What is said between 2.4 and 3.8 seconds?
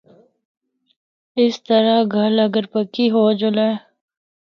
اگر پکی ہو جُلے۔